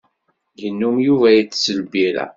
Yennum 0.61 0.95
Yuba 1.05 1.27
itess 1.39 1.65
lbirra. 1.79 2.23